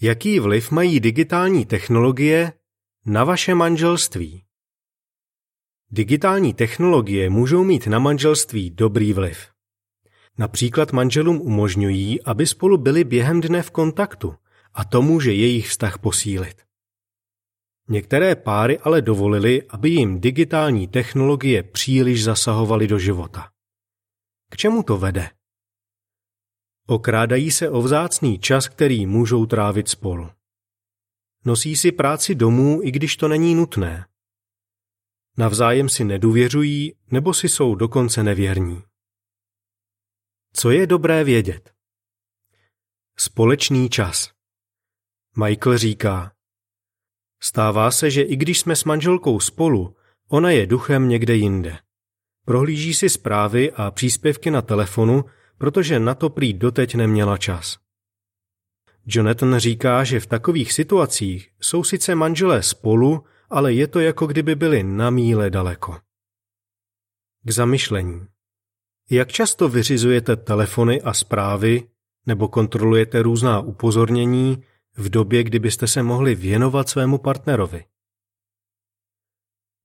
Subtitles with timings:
[0.00, 2.52] Jaký vliv mají digitální technologie
[3.06, 4.44] na vaše manželství?
[5.90, 9.48] Digitální technologie můžou mít na manželství dobrý vliv.
[10.38, 14.34] Například manželům umožňují, aby spolu byli během dne v kontaktu
[14.74, 16.62] a to může jejich vztah posílit.
[17.88, 23.50] Některé páry ale dovolili, aby jim digitální technologie příliš zasahovaly do života.
[24.50, 25.30] K čemu to vede?
[26.90, 30.30] Okrádají se o vzácný čas, který můžou trávit spolu.
[31.44, 34.06] Nosí si práci domů, i když to není nutné.
[35.36, 38.82] Navzájem si nedůvěřují nebo si jsou dokonce nevěrní.
[40.52, 41.74] Co je dobré vědět?
[43.18, 44.32] Společný čas.
[45.44, 46.32] Michael říká,
[47.42, 49.96] stává se, že i když jsme s manželkou spolu,
[50.28, 51.78] ona je duchem někde jinde.
[52.44, 55.24] Prohlíží si zprávy a příspěvky na telefonu,
[55.58, 57.78] protože na to prý doteď neměla čas.
[59.06, 64.54] Jonathan říká, že v takových situacích jsou sice manželé spolu, ale je to jako kdyby
[64.54, 65.98] byli na míle daleko.
[67.44, 68.26] K zamyšlení.
[69.10, 71.88] Jak často vyřizujete telefony a zprávy
[72.26, 74.64] nebo kontrolujete různá upozornění
[74.96, 77.84] v době, kdybyste se mohli věnovat svému partnerovi?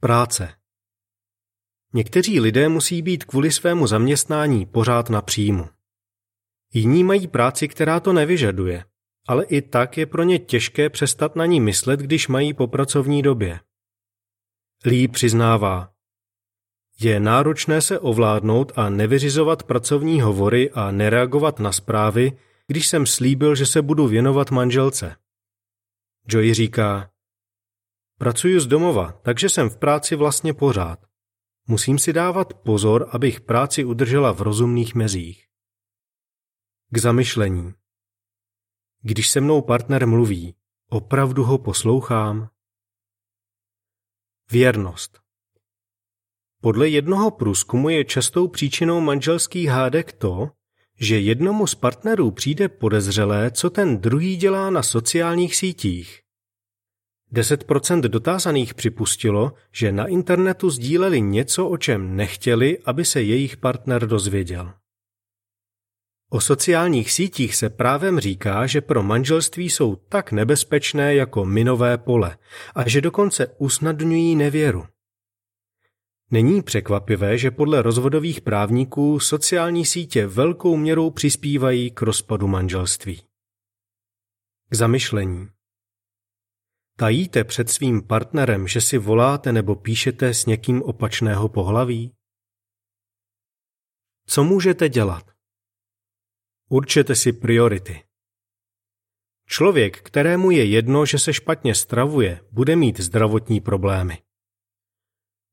[0.00, 0.54] Práce.
[1.94, 5.68] Někteří lidé musí být kvůli svému zaměstnání pořád na příjmu.
[6.72, 8.84] Jiní mají práci, která to nevyžaduje,
[9.28, 13.22] ale i tak je pro ně těžké přestat na ní myslet, když mají po pracovní
[13.22, 13.60] době.
[14.84, 15.92] Lee přiznává,
[17.00, 23.54] je náročné se ovládnout a nevyřizovat pracovní hovory a nereagovat na zprávy, když jsem slíbil,
[23.54, 25.16] že se budu věnovat manželce.
[26.28, 27.10] Joey říká,
[28.18, 31.07] pracuji z domova, takže jsem v práci vlastně pořád.
[31.70, 35.46] Musím si dávat pozor, abych práci udržela v rozumných mezích.
[36.90, 37.74] K zamyšlení.
[39.02, 40.54] Když se mnou partner mluví,
[40.88, 42.48] opravdu ho poslouchám?
[44.50, 45.20] Věrnost.
[46.60, 50.50] Podle jednoho průzkumu je častou příčinou manželských hádek to,
[51.00, 56.22] že jednomu z partnerů přijde podezřelé, co ten druhý dělá na sociálních sítích.
[57.32, 64.06] 10% dotázaných připustilo, že na internetu sdíleli něco, o čem nechtěli, aby se jejich partner
[64.06, 64.72] dozvěděl.
[66.30, 72.38] O sociálních sítích se právem říká, že pro manželství jsou tak nebezpečné jako minové pole
[72.74, 74.86] a že dokonce usnadňují nevěru.
[76.30, 83.22] Není překvapivé, že podle rozvodových právníků sociální sítě velkou měrou přispívají k rozpadu manželství.
[84.70, 85.48] K zamyšlení.
[87.00, 92.14] Tajíte před svým partnerem, že si voláte nebo píšete s někým opačného pohlaví?
[94.26, 95.30] Co můžete dělat?
[96.68, 98.04] Určete si priority.
[99.46, 104.18] Člověk, kterému je jedno, že se špatně stravuje, bude mít zdravotní problémy.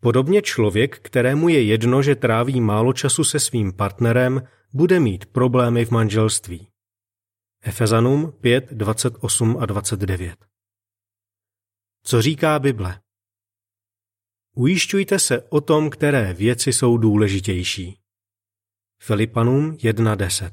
[0.00, 4.42] Podobně člověk, kterému je jedno, že tráví málo času se svým partnerem,
[4.72, 6.68] bude mít problémy v manželství.
[7.62, 10.51] Efezanům 5, 28 a 29
[12.04, 13.00] Co říká Bible?
[14.56, 17.98] Ujišťujte se o tom, které věci jsou důležitější.
[19.02, 20.50] Filipanům 1.10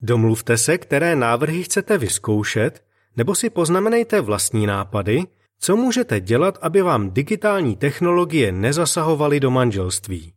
[0.00, 2.86] Domluvte se, které návrhy chcete vyzkoušet,
[3.16, 5.22] nebo si poznamenejte vlastní nápady,
[5.58, 10.34] co můžete dělat, aby vám digitální technologie nezasahovaly do manželství?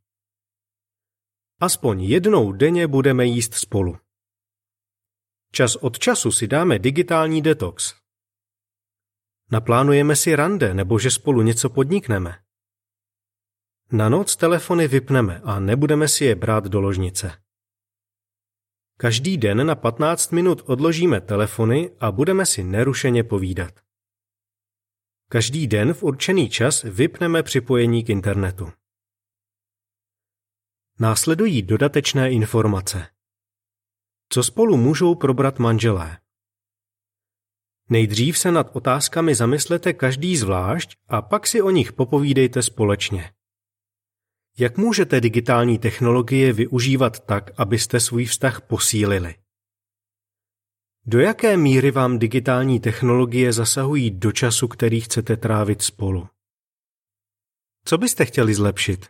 [1.59, 3.97] Aspoň jednou denně budeme jíst spolu.
[5.51, 8.06] Čas od času si dáme digitální detox.
[9.51, 12.43] Naplánujeme si rande nebo že spolu něco podnikneme.
[13.91, 17.43] Na noc telefony vypneme a nebudeme si je brát do ložnice.
[18.97, 23.73] Každý den na 15 minut odložíme telefony a budeme si nerušeně povídat.
[25.29, 28.71] Každý den v určený čas vypneme připojení k internetu.
[30.99, 33.07] Následují dodatečné informace.
[34.29, 36.19] Co spolu můžou probrat manželé?
[37.89, 43.31] Nejdřív se nad otázkami zamyslete každý zvlášť a pak si o nich popovídejte společně.
[44.57, 49.35] Jak můžete digitální technologie využívat tak, abyste svůj vztah posílili?
[51.05, 56.29] Do jaké míry vám digitální technologie zasahují do času, který chcete trávit spolu?
[57.85, 59.05] Co byste chtěli zlepšit?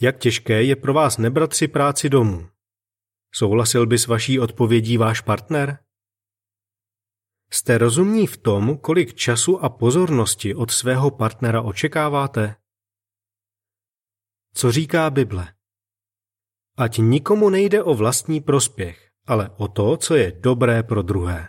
[0.00, 2.48] Jak těžké je pro vás nebrat si práci domů?
[3.34, 5.78] Souhlasil by s vaší odpovědí váš partner?
[7.50, 12.56] Jste rozumní v tom, kolik času a pozornosti od svého partnera očekáváte?
[14.54, 15.54] Co říká Bible?
[16.76, 21.48] Ať nikomu nejde o vlastní prospěch, ale o to, co je dobré pro druhé.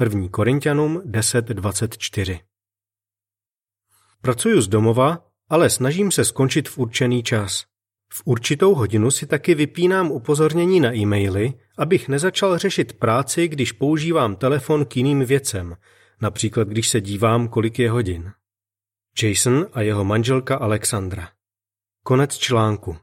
[0.00, 0.28] 1.
[0.28, 2.40] Korintianům 10.24
[4.20, 7.64] Pracuju z domova, ale snažím se skončit v určený čas.
[8.12, 14.36] V určitou hodinu si taky vypínám upozornění na e-maily, abych nezačal řešit práci, když používám
[14.36, 15.76] telefon k jiným věcem,
[16.20, 18.32] například když se dívám, kolik je hodin.
[19.22, 21.28] Jason a jeho manželka Alexandra.
[22.02, 22.96] Konec článku.